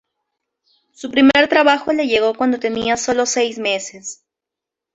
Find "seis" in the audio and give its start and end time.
3.27-3.59